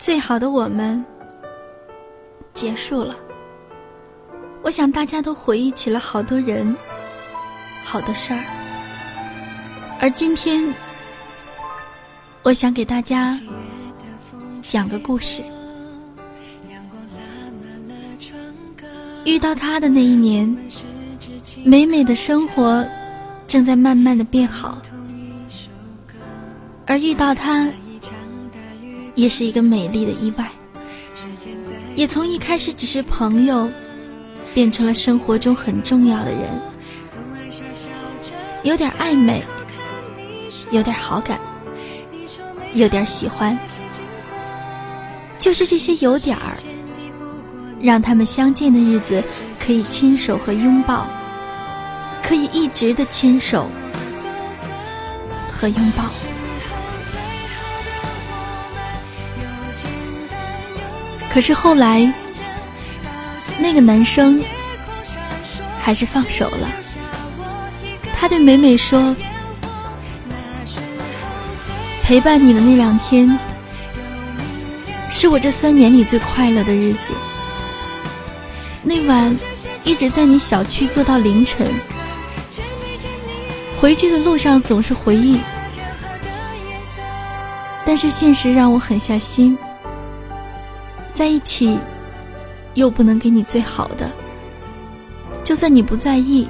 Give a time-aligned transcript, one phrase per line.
[0.00, 1.04] 最好的我们
[2.54, 3.14] 结束了。
[4.62, 6.74] 我想大家都回忆起了好多人，
[7.84, 8.42] 好多事儿。
[10.00, 10.74] 而今天，
[12.42, 13.38] 我想给大家
[14.62, 15.42] 讲个故事。
[19.26, 20.48] 遇到他的那一年，
[21.62, 22.82] 美美的生活
[23.46, 24.80] 正在慢慢的变好，
[26.86, 27.68] 而遇到他，
[29.14, 30.50] 也是一个美丽的意外，
[31.94, 33.68] 也从一开始只是朋友，
[34.54, 36.40] 变成了生活中很重要的人，
[38.62, 39.42] 有点暧昧，
[40.70, 41.38] 有点好感，
[42.74, 43.58] 有点喜欢，
[45.38, 46.56] 就是这些有点儿。
[47.82, 49.24] 让他们相见的日子
[49.58, 51.08] 可以牵手和拥抱，
[52.22, 53.70] 可以一直的牵手
[55.50, 56.04] 和拥抱。
[61.30, 62.12] 可是后来，
[63.60, 64.42] 那个男生
[65.80, 66.68] 还是放手了。
[68.18, 69.14] 他对美美说
[72.02, 73.38] ：“陪伴你的那两天，
[75.08, 77.12] 是我这三年里最快乐的日子。”
[78.82, 79.34] 那晚
[79.84, 81.66] 一直在你小区坐到凌晨，
[83.80, 85.38] 回去的路上总是回忆，
[87.86, 89.56] 但是现实让我狠下心，
[91.20, 91.78] 在一起
[92.72, 94.10] 又不能给你最好的，
[95.44, 96.48] 就算你不在意，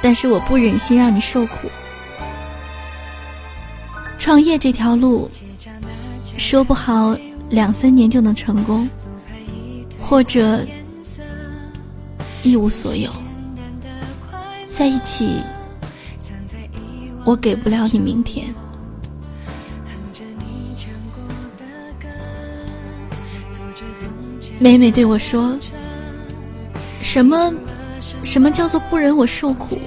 [0.00, 1.68] 但是我不忍心让你受苦。
[4.16, 5.30] 创业这条路，
[6.38, 7.14] 说不好
[7.50, 8.88] 两三年就能成功。
[10.00, 10.64] 或者
[12.42, 13.12] 一无所有，
[14.66, 15.42] 在一起，
[17.26, 18.54] 我给不了你明天。
[24.64, 25.58] 美美对我说
[27.02, 27.52] ：“什么？
[28.24, 29.78] 什么叫做不忍我受苦？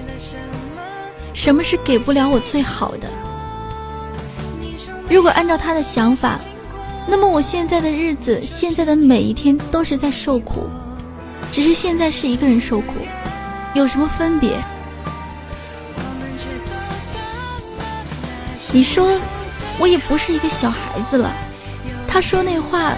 [1.34, 3.10] 什么是给不了我最好的？
[5.10, 6.40] 如果按照他的想法。”
[7.10, 10.68] 那么我现在的日子，现在的每一天都是在受苦，
[11.52, 12.94] 只是现在是一个人受苦，
[13.74, 14.64] 有什么分别？
[18.72, 19.20] 你说，
[19.80, 21.36] 我也不是一个小孩子了。
[22.08, 22.94] 他说那话，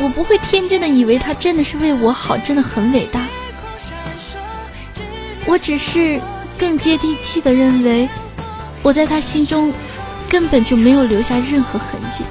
[0.00, 3.26] 我不会天真的以为他真的是为我好，真的很伟大。
[5.46, 6.20] 我只是
[6.58, 8.08] 更接地气的认为，
[8.82, 9.72] 我在他心中
[10.28, 12.24] 根本就没有留下任何痕迹。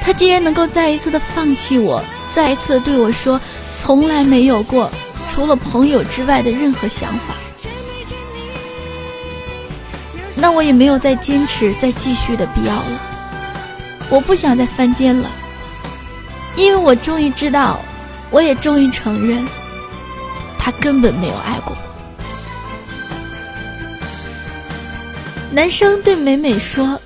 [0.00, 3.40] 他既然能够再一次的放弃我，再一次的对我说
[3.72, 4.90] 从来没有过
[5.28, 7.34] 除了朋友之外的任何想法，
[10.36, 13.00] 那我也没有再坚持、再继续的必要了。
[14.08, 15.30] 我不想再翻肩了，
[16.56, 17.78] 因为我终于知道，
[18.30, 19.46] 我也终于承认，
[20.58, 21.82] 他根本没有爱过我。
[25.52, 27.00] 男生对美美说：“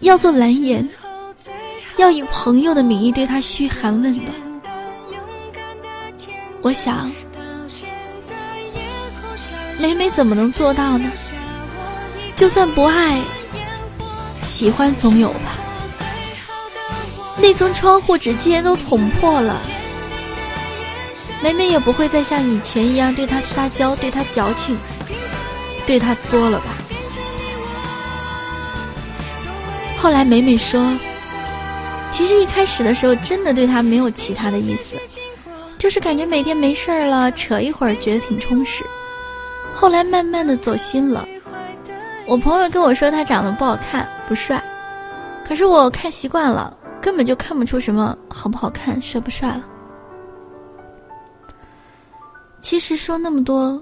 [0.00, 0.88] 要做蓝颜。”
[1.96, 4.26] 要以朋友的名义对他嘘寒问暖，
[6.60, 7.10] 我想，
[9.78, 11.10] 美美怎么能做到呢？
[12.34, 13.18] 就算不爱，
[14.42, 15.65] 喜欢总有吧。
[17.38, 19.60] 那层窗户纸竟然都捅破了，
[21.42, 24.76] 美美也不会再像以前一样对他撒娇、对他矫情、
[25.86, 26.66] 对他作了吧。
[29.98, 30.92] 后来美美说。
[32.12, 34.96] 其实一开始的时候，真的对他没有其他的意思，
[35.76, 38.82] 就是感觉每天没事儿了，扯一会儿觉得挺充实。
[39.74, 41.28] 后来慢慢的走心了。
[42.24, 44.62] 我朋友跟我说他长得不好看，不帅，
[45.46, 49.64] 可是我看习惯了，根本就看不出什么好不好看、帅不帅了。
[52.60, 53.80] 其实说那么多，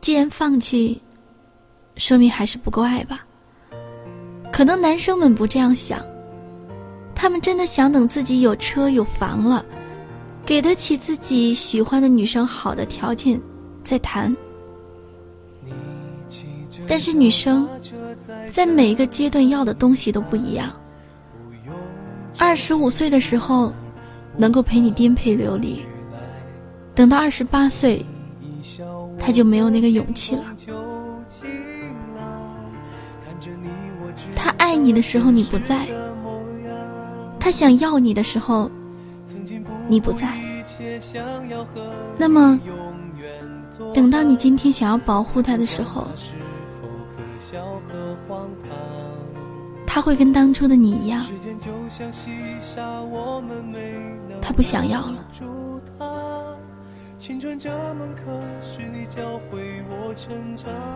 [0.00, 1.00] 既然放弃，
[1.96, 3.26] 说明还是不够爱吧。
[4.52, 6.00] 可能男生们不这样想。
[7.14, 9.64] 他们真的想等自己有车有房了，
[10.46, 13.38] 给得起自己喜欢的女生好的条件，
[13.82, 14.34] 再谈。
[16.86, 17.68] 但是女生
[18.48, 20.72] 在每一个阶段要的东西都不一样。
[22.40, 23.70] 二十五岁的时候，
[24.34, 25.84] 能够陪你颠沛流离，
[26.94, 28.02] 等到二十八岁，
[29.18, 30.44] 他就没有那个勇气了。
[34.34, 35.86] 他爱你的时候，你不在。
[37.38, 38.70] 他想要你的时候，
[39.86, 40.26] 你不在。
[42.16, 42.58] 那么，
[43.92, 46.32] 等到你今天想要保护他的时候，是
[46.80, 48.70] 否可笑和荒唐
[49.92, 51.20] 他会跟当初的你一样，
[54.40, 55.26] 他不想要了。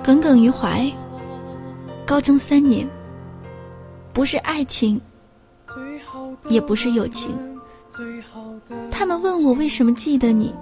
[0.04, 0.88] 耿耿于怀，
[2.06, 2.88] 高中三年，
[4.12, 5.00] 不是爱情，
[6.48, 7.36] 也不是友情。
[8.92, 10.54] 他们问我为什么记得你，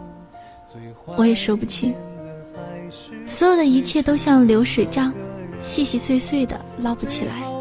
[1.19, 1.95] 我也说不清。
[3.27, 5.13] 所有的一切都像流水账，
[5.61, 7.52] 细细碎碎的捞不起来。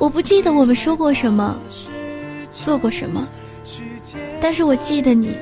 [0.00, 1.54] 我不记得我们说过什么，
[2.50, 3.28] 做过什么，
[4.40, 5.36] 但是我记得你。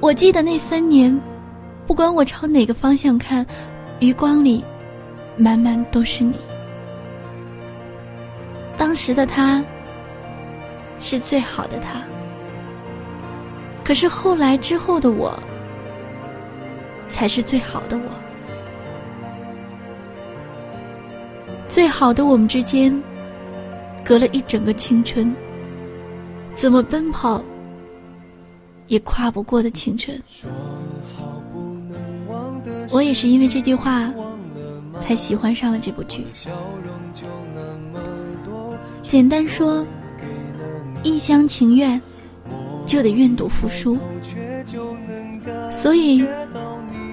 [0.00, 1.20] 我记得那三年，
[1.86, 3.46] 不管我朝哪个方向看，
[4.00, 4.64] 余光里，
[5.36, 6.34] 满满都是你。
[8.78, 9.62] 当时的他，
[10.98, 12.02] 是最好的他。
[13.84, 15.38] 可是后来之后的我，
[17.06, 18.10] 才是最好的我。
[21.68, 23.02] 最好的我们之间，
[24.06, 25.34] 隔了一整个青春，
[26.54, 27.42] 怎么奔跑？
[28.86, 30.16] 也跨不过的青春。
[32.92, 34.08] 我也是因为这句话，
[35.00, 36.24] 才喜欢上了这部剧。
[39.02, 39.84] 简单说，
[41.02, 42.00] 一厢情愿，
[42.86, 43.98] 就得愿赌服输。
[45.68, 46.24] 所以，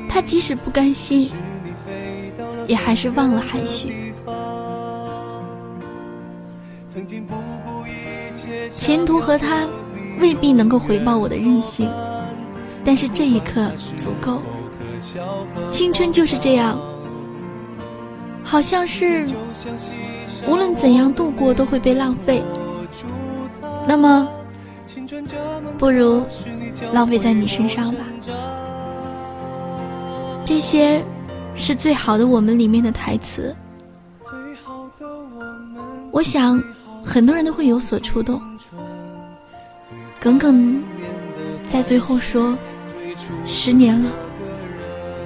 [0.07, 1.31] 他即使不甘心，
[2.67, 4.12] 也还是忘了含蓄。
[8.69, 9.67] 前途和他。
[10.21, 11.91] 未必能够回报我的任性，
[12.85, 13.67] 但是这一刻
[13.97, 14.43] 足够。
[15.71, 16.79] 青春就是这样，
[18.43, 19.25] 好像是
[20.47, 22.43] 无论怎样度过都会被浪费。
[23.87, 24.29] 那么，
[25.79, 26.23] 不如
[26.93, 28.05] 浪费在你身上吧。
[30.45, 31.03] 这些
[31.55, 33.53] 是最好的我们里面的台词，
[36.11, 36.63] 我想
[37.03, 38.41] 很多人都会有所触动。
[40.19, 40.81] 耿耿
[41.67, 42.57] 在最后说
[43.45, 44.09] ：“十年了，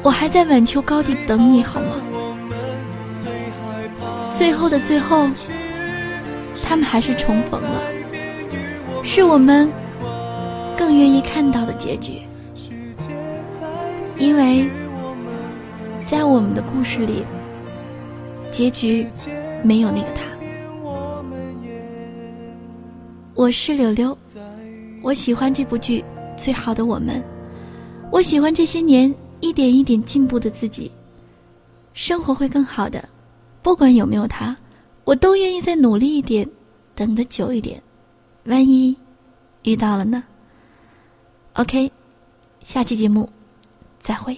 [0.01, 2.01] 我还在晚秋高地等你，好吗？”
[4.31, 5.29] 最后的最后，
[6.63, 7.81] 他们还是重逢了，
[9.03, 9.69] 是我们
[10.75, 12.21] 更愿意看到的结局，
[14.17, 14.69] 因为
[16.03, 17.23] 在我们的故事里，
[18.51, 19.07] 结局
[19.63, 20.23] 没有那个他。
[23.37, 24.17] 我是柳柳。
[25.03, 26.01] 我喜欢这部剧
[26.35, 27.21] 《最好的我们》，
[28.11, 30.91] 我喜欢这些年一点一点进步的自己。
[31.93, 33.07] 生活会更好的，
[33.61, 34.57] 不管有没有他，
[35.03, 36.49] 我都愿意再努力一点，
[36.95, 37.79] 等得久一点。
[38.45, 38.97] 万一
[39.61, 40.23] 遇到了呢
[41.53, 41.91] ？OK，
[42.63, 43.29] 下期节目
[44.01, 44.35] 再会。